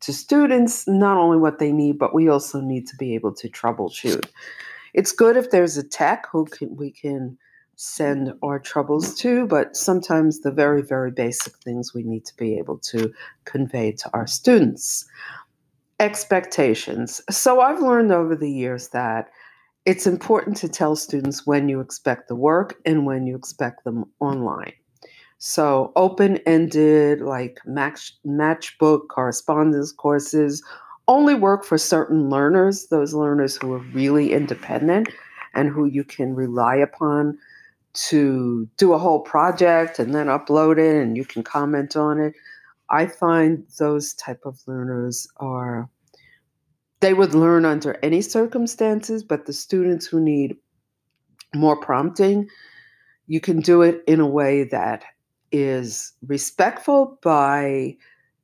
to 0.06 0.12
students 0.12 0.86
not 0.86 1.18
only 1.18 1.36
what 1.36 1.58
they 1.58 1.72
need, 1.72 1.98
but 1.98 2.14
we 2.14 2.28
also 2.28 2.60
need 2.60 2.86
to 2.86 2.96
be 2.96 3.16
able 3.16 3.34
to 3.34 3.48
troubleshoot. 3.48 4.25
It's 4.94 5.10
good 5.10 5.36
if 5.36 5.50
there's 5.50 5.76
a 5.76 5.82
tech 5.82 6.26
who 6.30 6.44
can, 6.44 6.76
we 6.76 6.92
can 6.92 7.36
send 7.75 8.32
our 8.40 8.60
troubles 8.60 9.16
to, 9.16 9.48
but 9.48 9.76
sometimes 9.76 10.40
the 10.40 10.52
very, 10.52 10.80
very 10.80 11.10
basic 11.10 11.56
things 11.56 11.92
we 11.92 12.04
need 12.04 12.25
to 12.25 12.36
be 12.36 12.56
able 12.56 12.78
to 12.78 13.12
convey 13.46 13.90
to 13.90 14.08
our 14.14 14.28
students. 14.28 15.04
Expectations. 15.98 17.20
So 17.28 17.60
I've 17.60 17.80
learned 17.80 18.12
over 18.12 18.36
the 18.36 18.50
years 18.50 18.90
that 18.90 19.30
it's 19.86 20.06
important 20.06 20.56
to 20.58 20.68
tell 20.68 20.94
students 20.94 21.48
when 21.48 21.68
you 21.68 21.80
expect 21.80 22.28
the 22.28 22.36
work 22.36 22.76
and 22.86 23.06
when 23.06 23.26
you 23.26 23.34
expect 23.34 23.82
them 23.82 24.04
online. 24.20 24.75
So 25.38 25.93
open 25.97 26.38
ended, 26.38 27.21
like 27.21 27.61
match, 27.66 28.14
matchbook 28.26 29.09
correspondence 29.09 29.93
courses, 29.93 30.62
only 31.09 31.35
work 31.35 31.64
for 31.64 31.78
certain 31.78 32.31
learners, 32.31 32.87
those 32.88 33.14
learners 33.14 33.57
who 33.57 33.73
are 33.75 33.85
really 33.93 34.33
independent 34.33 35.09
and 35.55 35.69
who 35.69 35.85
you 35.85 36.05
can 36.05 36.35
rely 36.35 36.76
upon 36.76 37.38
to 37.95 38.69
do 38.76 38.93
a 38.93 38.99
whole 38.99 39.21
project 39.21 39.99
and 39.99 40.14
then 40.14 40.26
upload 40.26 40.78
it 40.78 41.02
and 41.02 41.16
you 41.16 41.25
can 41.25 41.43
comment 41.43 41.97
on 41.97 42.19
it. 42.21 42.35
I 42.90 43.07
find 43.07 43.64
those 43.78 44.14
type 44.14 44.43
of 44.45 44.61
learners 44.66 45.26
are 45.38 45.88
they 47.00 47.14
would 47.14 47.35
learn 47.35 47.64
under 47.64 47.99
any 48.02 48.23
circumstances, 48.23 49.23
but 49.23 49.47
the 49.47 49.52
students 49.52 50.07
who 50.07 50.21
need 50.21 50.57
more 51.55 51.78
prompting, 51.78 52.49
you 53.26 53.40
can 53.40 53.61
do 53.61 53.83
it 53.83 54.02
in 54.07 54.21
a 54.21 54.26
way 54.26 54.64
that 54.64 55.05
is 55.52 56.12
respectful 56.26 57.18
by 57.22 57.96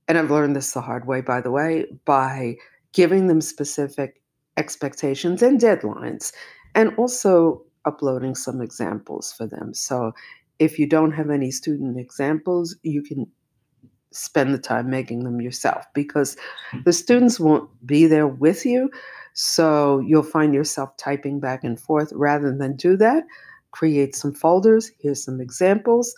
and 0.09 0.19
I've 0.19 0.31
learned 0.31 0.57
this 0.57 0.73
the 0.73 0.81
hard 0.81 1.07
way 1.07 1.21
by 1.21 1.41
the 1.41 1.51
way, 1.51 1.87
by 2.05 2.57
giving 2.93 3.29
them 3.29 3.41
specific 3.41 4.21
expectations 4.57 5.43
and 5.43 5.61
deadlines 5.61 6.33
and 6.75 6.95
also 6.97 7.63
uploading 7.85 8.35
some 8.35 8.61
examples 8.61 9.33
for 9.33 9.47
them. 9.47 9.75
So 9.75 10.13
if 10.59 10.79
you 10.79 10.87
don't 10.87 11.13
have 11.13 11.31
any 11.31 11.51
student 11.51 11.99
examples, 11.99 12.77
you 12.83 13.03
can 13.03 13.27
spend 14.11 14.53
the 14.53 14.59
time 14.59 14.91
making 14.91 15.25
them 15.25 15.41
yourself 15.41 15.85
because 15.95 16.37
the 16.85 16.93
students 16.93 17.41
won't 17.41 17.69
be 17.87 18.07
there 18.07 18.27
with 18.27 18.67
you. 18.67 18.91
So 19.33 20.01
you'll 20.01 20.23
find 20.23 20.55
yourself 20.55 20.97
typing 20.99 21.41
back 21.41 21.65
and 21.65 21.81
forth 21.81 22.13
rather 22.15 22.55
than 22.57 22.77
do 22.77 22.97
that. 22.99 23.25
Create 23.71 24.15
some 24.15 24.35
folders. 24.35 24.91
Here's 25.01 25.25
some 25.25 25.41
examples. 25.41 26.15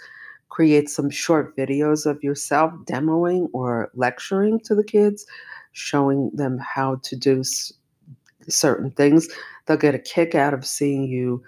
Create 0.48 0.88
some 0.88 1.10
short 1.10 1.56
videos 1.56 2.06
of 2.06 2.22
yourself 2.22 2.72
demoing 2.84 3.48
or 3.52 3.90
lecturing 3.94 4.60
to 4.60 4.74
the 4.74 4.84
kids, 4.84 5.26
showing 5.72 6.30
them 6.34 6.58
how 6.58 6.96
to 7.02 7.16
do 7.16 7.40
s- 7.40 7.72
certain 8.48 8.90
things. 8.92 9.28
They'll 9.66 9.76
get 9.76 9.94
a 9.94 9.98
kick 9.98 10.34
out 10.34 10.54
of 10.54 10.66
seeing 10.66 11.04
you 11.04 11.42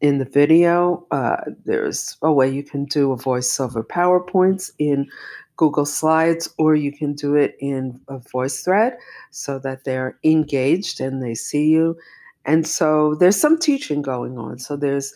in 0.00 0.18
the 0.18 0.24
video. 0.24 1.06
Uh, 1.10 1.36
there's 1.64 2.16
a 2.22 2.32
way 2.32 2.48
you 2.48 2.62
can 2.62 2.84
do 2.84 3.12
a 3.12 3.16
voiceover 3.16 3.82
PowerPoints 3.82 4.70
in 4.78 5.08
Google 5.56 5.86
Slides, 5.86 6.48
or 6.58 6.74
you 6.74 6.92
can 6.92 7.14
do 7.14 7.34
it 7.36 7.56
in 7.60 8.00
a 8.08 8.18
voice 8.18 8.62
thread 8.62 8.96
so 9.30 9.58
that 9.60 9.84
they're 9.84 10.18
engaged 10.24 11.00
and 11.00 11.22
they 11.22 11.34
see 11.34 11.68
you. 11.68 11.96
And 12.44 12.66
so 12.66 13.14
there's 13.14 13.36
some 13.40 13.58
teaching 13.58 14.02
going 14.02 14.36
on. 14.36 14.58
So 14.58 14.76
there's 14.76 15.14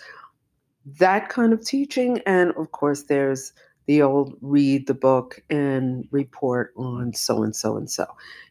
that 0.99 1.29
kind 1.29 1.53
of 1.53 1.65
teaching. 1.65 2.21
And 2.27 2.53
of 2.53 2.73
course, 2.73 3.05
there's 3.05 3.53
the 3.87 4.03
old 4.03 4.37
read 4.43 4.87
the 4.87 4.95
book 4.95 5.43
and 5.49 6.07
report 6.11 6.73
on 6.77 7.15
so 7.15 7.43
and 7.43 7.57
so 7.57 7.77
and 7.77 7.91
so. 7.91 8.07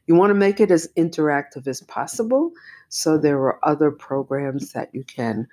You 0.08 0.16
want 0.16 0.32
to 0.32 0.36
make 0.36 0.60
it 0.60 0.72
as 0.72 0.88
interactive 0.98 1.68
as 1.68 1.82
possible 1.82 2.52
So 2.90 3.18
there 3.18 3.40
are 3.40 3.60
other 3.64 3.92
programs 3.92 4.72
that 4.74 4.94
you 4.94 5.04
can 5.04 5.48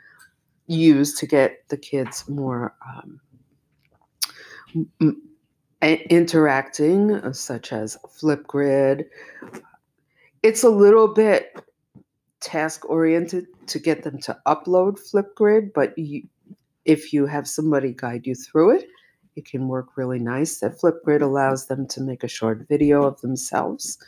use 0.67 1.19
to 1.19 1.27
get 1.27 1.69
the 1.69 1.77
kids 1.77 2.29
more 2.29 2.75
um, 2.87 3.21
interacting, 5.83 7.13
uh, 7.13 7.33
such 7.33 7.73
as 7.73 7.99
Flipgrid. 8.07 9.05
It's 10.43 10.63
a 10.63 10.71
little 10.71 11.09
bit 11.09 11.57
task 12.41 12.89
oriented 12.89 13.47
to 13.69 13.79
get 13.79 14.03
them 14.03 14.21
to 14.21 14.39
upload 14.47 14.99
Flipgrid, 15.01 15.73
but 15.75 15.97
you, 15.99 16.27
if 16.85 17.13
you 17.13 17.27
have 17.27 17.49
somebody 17.49 17.93
guide 17.93 18.27
you 18.27 18.35
through 18.35 18.77
it, 18.77 18.89
it 19.37 19.47
can 19.47 19.69
work 19.69 19.97
really 19.97 20.19
nice. 20.19 20.61
That 20.61 20.79
Flipgrid 20.81 21.23
allows 21.23 21.67
them 21.67 21.87
to 21.89 22.01
make 22.01 22.23
a 22.23 22.29
short 22.29 22.67
video 22.69 23.03
of 23.05 23.21
themselves. 23.21 23.99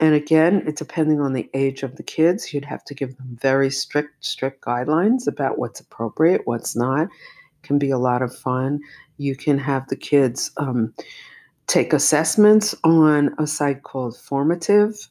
And 0.00 0.14
again, 0.14 0.64
it 0.66 0.76
depending 0.76 1.20
on 1.20 1.32
the 1.32 1.48
age 1.54 1.82
of 1.82 1.96
the 1.96 2.02
kids, 2.02 2.52
you'd 2.52 2.64
have 2.64 2.84
to 2.84 2.94
give 2.94 3.16
them 3.16 3.38
very 3.40 3.70
strict, 3.70 4.24
strict 4.24 4.62
guidelines 4.62 5.26
about 5.26 5.58
what's 5.58 5.80
appropriate, 5.80 6.42
what's 6.44 6.76
not. 6.76 7.04
It 7.04 7.62
can 7.62 7.78
be 7.78 7.90
a 7.90 7.98
lot 7.98 8.20
of 8.20 8.36
fun. 8.36 8.80
You 9.16 9.36
can 9.36 9.56
have 9.58 9.88
the 9.88 9.96
kids 9.96 10.50
um, 10.56 10.92
take 11.66 11.92
assessments 11.92 12.74
on 12.84 13.34
a 13.38 13.46
site 13.46 13.84
called 13.84 14.18
Formative. 14.18 15.08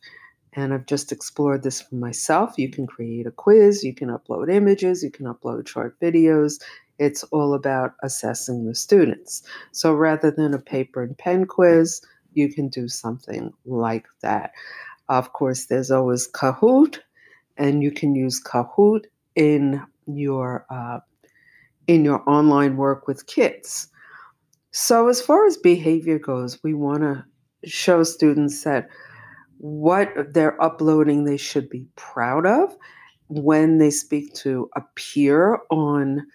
And 0.56 0.74
I've 0.74 0.86
just 0.86 1.12
explored 1.12 1.64
this 1.64 1.82
for 1.82 1.96
myself. 1.96 2.54
You 2.58 2.70
can 2.70 2.86
create 2.86 3.26
a 3.26 3.32
quiz, 3.32 3.84
you 3.84 3.94
can 3.94 4.10
upload 4.10 4.54
images, 4.54 5.04
you 5.04 5.10
can 5.10 5.26
upload 5.26 5.68
short 5.68 6.00
videos. 6.00 6.62
It's 7.00 7.24
all 7.26 7.54
about 7.56 7.94
assessing 8.04 8.66
the 8.66 8.76
students. 8.76 9.42
So 9.72 9.94
rather 9.94 10.30
than 10.30 10.54
a 10.54 10.60
paper 10.60 11.02
and 11.02 11.18
pen 11.18 11.46
quiz, 11.46 12.02
you 12.34 12.54
can 12.54 12.70
do 12.70 12.88
something 12.88 13.52
like 13.66 14.06
that. 14.22 14.52
Of 15.10 15.34
course, 15.34 15.66
there's 15.66 15.92
always 15.92 16.30
Kahoot, 16.32 17.00
and 17.58 17.84
you 17.84 17.92
can 17.92 18.16
use 18.16 18.42
Kahoot 18.42 19.06
in 19.36 19.82
your 20.06 20.66
uh, 20.70 21.00
in 21.88 22.06
your 22.06 22.28
online 22.28 22.78
work 22.78 23.08
with 23.08 23.28
kids. 23.28 23.88
So, 24.72 25.08
as 25.08 25.22
far 25.22 25.46
as 25.46 25.58
behavior 25.58 26.18
goes, 26.18 26.64
we 26.64 26.74
want 26.74 27.02
to 27.02 27.26
show 27.66 28.04
students 28.04 28.64
that 28.64 28.90
what 29.58 30.10
they're 30.34 30.62
uploading 30.62 31.24
they 31.24 31.38
should 31.38 31.70
be 31.70 31.86
proud 31.96 32.46
of 32.46 32.76
when 33.28 33.78
they 33.78 33.90
speak 33.90 34.34
to 34.34 34.70
a 34.76 34.82
peer 34.96 35.60
on 35.70 36.26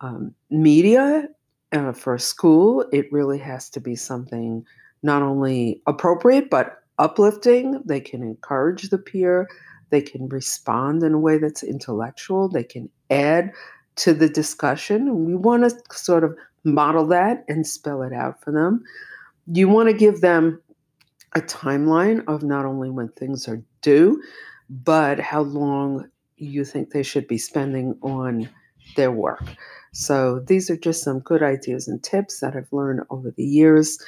um, 0.00 0.34
media 0.50 1.28
uh, 1.72 1.92
for 1.92 2.18
school. 2.18 2.84
It 2.92 3.12
really 3.12 3.38
has 3.38 3.68
to 3.70 3.80
be 3.80 3.94
something 3.94 4.64
not 5.02 5.22
only 5.22 5.82
appropriate 5.86 6.50
but 6.50 6.82
uplifting. 6.98 7.82
They 7.84 8.00
can 8.00 8.22
encourage 8.22 8.90
the 8.90 8.98
peer. 8.98 9.48
They 9.90 10.02
can 10.02 10.28
respond 10.28 11.02
in 11.02 11.14
a 11.14 11.18
way 11.18 11.38
that's 11.38 11.62
intellectual. 11.62 12.48
They 12.48 12.64
can 12.64 12.88
add 13.10 13.52
to 13.96 14.14
the 14.14 14.28
discussion. 14.28 15.24
We 15.24 15.34
want 15.34 15.64
to 15.64 15.96
sort 15.96 16.24
of 16.24 16.36
model 16.64 17.06
that 17.08 17.44
and 17.48 17.66
spell 17.66 18.02
it 18.02 18.12
out 18.12 18.42
for 18.42 18.52
them. 18.52 18.84
You 19.52 19.68
want 19.68 19.88
to 19.88 19.94
give 19.94 20.20
them 20.20 20.60
a 21.34 21.40
timeline 21.40 22.24
of 22.26 22.42
not 22.42 22.66
only 22.66 22.90
when 22.90 23.08
things 23.08 23.46
are 23.48 23.62
due, 23.82 24.22
but 24.68 25.18
how 25.18 25.42
long 25.42 26.08
you 26.36 26.64
think 26.64 26.90
they 26.90 27.02
should 27.02 27.28
be 27.28 27.38
spending 27.38 27.96
on 28.02 28.48
their 28.96 29.12
work. 29.12 29.42
So 29.92 30.40
these 30.40 30.70
are 30.70 30.76
just 30.76 31.02
some 31.02 31.20
good 31.20 31.42
ideas 31.42 31.88
and 31.88 32.02
tips 32.02 32.40
that 32.40 32.56
I've 32.56 32.72
learned 32.72 33.02
over 33.10 33.30
the 33.30 33.44
years. 33.44 33.98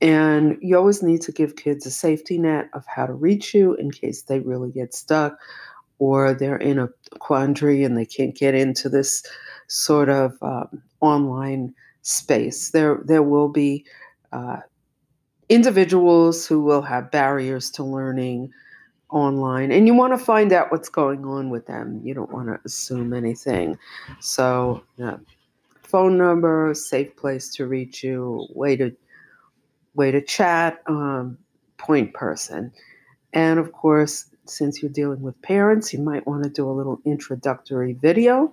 And 0.00 0.56
you 0.60 0.76
always 0.76 1.02
need 1.02 1.20
to 1.22 1.32
give 1.32 1.56
kids 1.56 1.84
a 1.84 1.90
safety 1.90 2.38
net 2.38 2.70
of 2.72 2.84
how 2.86 3.06
to 3.06 3.12
reach 3.12 3.54
you 3.54 3.74
in 3.74 3.90
case 3.90 4.22
they 4.22 4.40
really 4.40 4.70
get 4.70 4.94
stuck 4.94 5.38
or 5.98 6.32
they're 6.32 6.56
in 6.56 6.78
a 6.78 6.88
quandary 7.18 7.84
and 7.84 7.96
they 7.96 8.06
can't 8.06 8.34
get 8.34 8.54
into 8.54 8.88
this 8.88 9.22
sort 9.68 10.08
of 10.08 10.32
um, 10.40 10.82
online 11.00 11.74
space. 12.00 12.70
There, 12.70 13.02
there 13.04 13.22
will 13.22 13.48
be 13.48 13.84
uh, 14.32 14.60
individuals 15.50 16.46
who 16.46 16.60
will 16.62 16.80
have 16.80 17.10
barriers 17.10 17.70
to 17.72 17.84
learning 17.84 18.52
online, 19.10 19.72
and 19.72 19.86
you 19.86 19.94
want 19.94 20.16
to 20.16 20.24
find 20.24 20.52
out 20.52 20.70
what's 20.70 20.88
going 20.88 21.24
on 21.26 21.50
with 21.50 21.66
them. 21.66 22.00
You 22.04 22.14
don't 22.14 22.32
want 22.32 22.48
to 22.48 22.60
assume 22.64 23.12
anything. 23.12 23.76
So, 24.20 24.82
uh, 25.02 25.16
phone 25.82 26.16
number, 26.16 26.72
safe 26.74 27.14
place 27.16 27.52
to 27.56 27.66
reach 27.66 28.02
you, 28.04 28.46
way 28.54 28.76
to 28.76 28.96
way 29.94 30.12
to 30.12 30.22
chat, 30.22 30.80
um, 30.86 31.36
point 31.76 32.14
person, 32.14 32.72
and 33.32 33.58
of 33.58 33.72
course, 33.72 34.26
since 34.46 34.80
you're 34.80 34.90
dealing 34.90 35.20
with 35.20 35.40
parents, 35.42 35.92
you 35.92 35.98
might 35.98 36.26
want 36.26 36.44
to 36.44 36.50
do 36.50 36.68
a 36.68 36.72
little 36.72 37.00
introductory 37.04 37.92
video. 37.92 38.52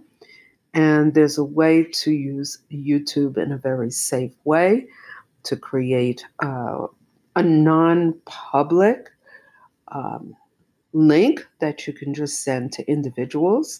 And 0.73 1.13
there's 1.13 1.37
a 1.37 1.43
way 1.43 1.83
to 1.83 2.11
use 2.11 2.59
YouTube 2.71 3.37
in 3.37 3.51
a 3.51 3.57
very 3.57 3.89
safe 3.89 4.33
way 4.43 4.87
to 5.47 5.55
create 5.55 6.25
uh, 6.43 6.87
a 7.35 7.43
non 7.43 8.13
public 8.25 9.09
um, 9.89 10.35
link 10.93 11.45
that 11.59 11.87
you 11.87 11.93
can 11.93 12.13
just 12.13 12.43
send 12.43 12.71
to 12.73 12.89
individuals. 12.89 13.79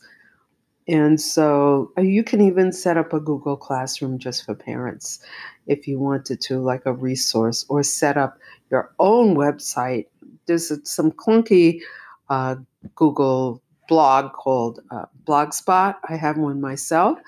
And 0.88 1.20
so 1.20 1.92
uh, 1.98 2.02
you 2.02 2.24
can 2.24 2.40
even 2.40 2.72
set 2.72 2.96
up 2.96 3.12
a 3.12 3.20
Google 3.20 3.58
Classroom 3.58 4.20
just 4.20 4.46
for 4.46 4.56
parents 4.56 5.20
if 5.66 5.86
you 5.88 6.00
wanted 6.00 6.40
to, 6.42 6.60
like 6.60 6.86
a 6.86 6.94
resource, 6.94 7.66
or 7.68 7.84
set 7.84 8.18
up 8.18 8.38
your 8.72 8.94
own 9.00 9.36
website. 9.36 10.06
There's 10.46 10.72
some 10.90 11.12
clunky 11.12 11.82
uh, 12.30 12.56
Google 12.96 13.62
blog 13.90 14.32
called 14.34 14.80
uh, 14.92 15.06
Blogspot. 15.26 15.96
I 16.08 16.16
have 16.16 16.38
one 16.38 16.62
myself, 16.62 17.20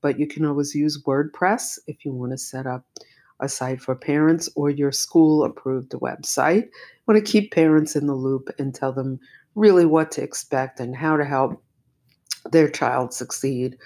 but 0.00 0.18
you 0.18 0.26
can 0.26 0.46
always 0.46 0.74
use 0.74 1.02
WordPress 1.02 1.78
if 1.86 2.04
you 2.04 2.12
want 2.12 2.32
to 2.32 2.38
set 2.38 2.66
up 2.66 2.84
a 3.42 3.48
site 3.48 3.80
for 3.80 3.94
parents 3.94 4.48
or 4.54 4.70
your 4.70 4.92
school 4.92 5.44
approved 5.44 5.92
website. 5.92 6.62
You 6.62 7.04
want 7.06 7.24
to 7.24 7.32
keep 7.32 7.52
parents 7.52 7.96
in 7.96 8.06
the 8.06 8.14
loop 8.14 8.48
and 8.58 8.74
tell 8.74 8.92
them 8.92 9.18
really 9.54 9.84
what 9.84 10.10
to 10.12 10.22
expect 10.22 10.80
and 10.80 10.96
how 10.96 11.16
to 11.16 11.24
help 11.24 11.62
their 12.50 12.68
child 12.68 13.12
succeed 13.12 13.76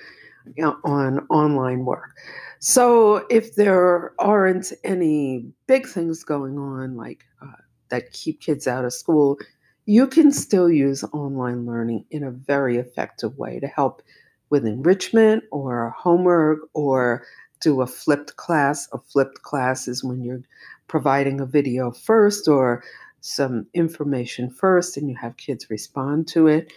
on 0.85 1.27
online 1.31 1.85
work. 1.85 2.17
So, 2.61 3.27
if 3.31 3.55
there 3.57 4.13
aren't 4.19 4.73
any 4.85 5.47
big 5.67 5.87
things 5.87 6.25
going 6.25 6.59
on 6.59 6.97
like 6.97 7.25
uh, 7.43 7.63
that 7.91 8.13
keep 8.13 8.41
kids 8.41 8.67
out 8.67 8.85
of 8.85 8.93
school, 8.93 9.39
you 9.85 10.07
can 10.07 10.33
still 10.33 10.71
use 10.71 11.05
online 11.13 11.67
learning 11.67 12.05
in 12.11 12.25
a 12.25 12.31
very 12.31 12.77
effective 12.79 13.37
way 13.39 13.61
to 13.61 13.67
help 13.67 14.03
with 14.51 14.67
enrichment 14.67 15.45
or 15.51 15.95
homework 15.97 16.61
or 16.73 17.25
do 17.61 17.81
a 17.81 17.87
flipped 17.87 18.37
class. 18.37 18.89
A 18.93 18.99
flipped 18.99 19.43
class 19.43 19.89
is 19.89 20.05
when 20.05 20.23
you're 20.23 20.43
providing 20.89 21.41
a 21.41 21.47
video 21.47 21.91
first 21.91 22.49
or 22.49 22.83
some 23.21 23.67
information 23.75 24.51
first 24.51 24.97
and 24.97 25.09
you 25.09 25.17
have 25.17 25.37
kids 25.37 25.69
respond 25.71 26.29
to 26.29 26.47
it. 26.47 26.73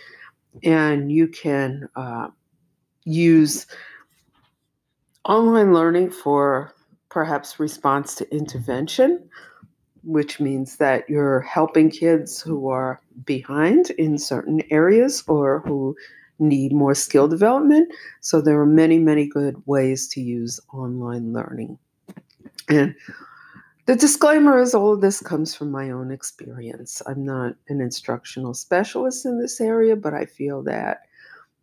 And 0.64 1.12
you 1.12 1.28
can 1.28 1.90
uh, 1.96 2.30
use 3.04 3.68
online 5.26 5.74
learning 5.74 6.12
for 6.12 6.74
perhaps 7.10 7.60
response 7.60 8.16
to 8.16 8.36
intervention 8.36 9.30
which 10.04 10.40
means 10.40 10.78
that 10.78 11.10
you're 11.10 11.42
helping 11.42 11.90
kids 11.90 12.42
who 12.42 12.70
are 12.70 13.02
behind 13.26 13.90
in 13.92 14.18
certain 14.18 14.62
areas 14.72 15.24
or 15.28 15.62
who 15.66 15.96
need 16.40 16.74
more 16.74 16.96
skill 16.96 17.28
development. 17.28 17.92
So 18.22 18.42
there 18.42 18.60
are 18.60 18.66
many, 18.66 18.98
many 19.00 19.28
good 19.28 19.62
ways 19.66 20.08
to 20.10 20.22
use 20.22 20.60
online 20.74 21.34
learning. 21.34 21.78
And 22.70 22.96
the 23.86 23.96
disclaimer 23.96 24.60
is 24.60 24.76
all 24.76 24.94
of 24.94 25.02
this 25.02 25.20
comes 25.20 25.56
from 25.56 25.72
my 25.72 25.90
own 25.90 26.12
experience. 26.12 27.02
I'm 27.08 27.26
not 27.26 27.56
an 27.70 27.82
instructional 27.82 28.54
specialist 28.54 29.26
in 29.26 29.40
this 29.40 29.60
area, 29.60 29.96
but 29.96 30.14
I 30.14 30.26
feel 30.26 30.62
that 30.64 31.02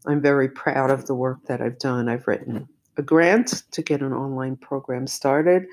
I'm 0.07 0.21
very 0.21 0.49
proud 0.49 0.91
of 0.91 1.07
the 1.07 1.15
work 1.15 1.45
that 1.47 1.61
I've 1.61 1.79
done. 1.79 2.09
I've 2.09 2.27
written 2.27 2.69
a 2.97 3.03
grant 3.03 3.63
to 3.73 3.83
get 3.83 4.01
an 4.01 4.13
online 4.13 4.57
program 4.57 5.07
started. 5.07 5.67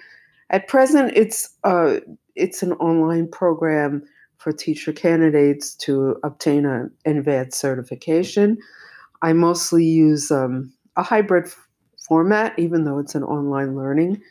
At 0.49 0.67
present, 0.67 1.13
it's 1.15 1.49
uh, 1.63 1.99
it's 2.35 2.61
an 2.61 2.73
online 2.73 3.29
program 3.29 4.03
for 4.37 4.51
teacher 4.51 4.91
candidates 4.91 5.73
to 5.75 6.17
obtain 6.23 6.65
an 6.65 6.91
advanced 7.05 7.59
certification. 7.59 8.57
I 9.23 9.31
mostly 9.31 9.85
use 9.85 10.29
um, 10.31 10.73
a 10.97 11.01
hybrid 11.01 11.45
f- 11.45 11.67
format, 12.07 12.59
even 12.59 12.83
though 12.83 12.99
it's 12.99 13.15
an 13.15 13.23
online 13.23 13.75
learning 13.75 14.21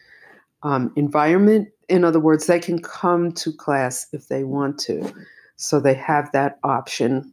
um, 0.62 0.92
environment. 0.96 1.68
In 1.88 2.04
other 2.04 2.20
words, 2.20 2.46
they 2.46 2.60
can 2.60 2.78
come 2.78 3.32
to 3.32 3.52
class 3.52 4.06
if 4.12 4.28
they 4.28 4.44
want 4.44 4.78
to, 4.80 5.12
so 5.56 5.80
they 5.80 5.94
have 5.94 6.30
that 6.32 6.58
option. 6.62 7.32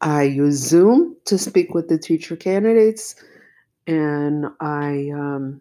I 0.00 0.24
use 0.24 0.56
Zoom 0.56 1.16
to 1.26 1.38
speak 1.38 1.74
with 1.74 1.88
the 1.88 1.96
teacher 1.96 2.34
candidates, 2.34 3.14
and 3.86 4.46
I 4.60 5.10
um, 5.14 5.60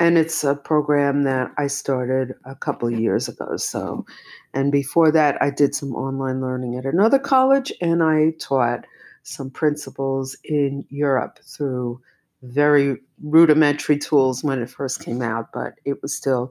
and 0.00 0.18
it's 0.18 0.42
a 0.42 0.56
program 0.56 1.22
that 1.22 1.52
I 1.58 1.68
started 1.68 2.34
a 2.44 2.56
couple 2.56 2.92
of 2.92 2.98
years 2.98 3.28
ago. 3.28 3.56
So, 3.56 4.04
and 4.52 4.72
before 4.72 5.12
that, 5.12 5.40
I 5.40 5.50
did 5.50 5.76
some 5.76 5.94
online 5.94 6.40
learning 6.40 6.76
at 6.76 6.86
another 6.86 7.20
college, 7.20 7.72
and 7.80 8.02
I 8.02 8.32
taught 8.40 8.84
some 9.22 9.50
principles 9.50 10.36
in 10.44 10.84
Europe 10.88 11.38
through 11.44 12.00
very 12.42 12.98
rudimentary 13.22 13.98
tools 13.98 14.42
when 14.42 14.60
it 14.60 14.70
first 14.70 15.00
came 15.00 15.22
out, 15.22 15.52
but 15.52 15.74
it 15.84 16.02
was 16.02 16.14
still 16.14 16.50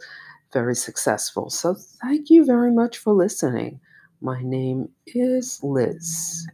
very 0.53 0.75
successful. 0.75 1.49
So, 1.49 1.75
thank 2.01 2.29
you 2.29 2.45
very 2.45 2.71
much 2.71 2.97
for 2.97 3.13
listening. 3.13 3.79
My 4.21 4.41
name 4.41 4.89
is 5.07 5.59
Liz. 5.63 6.47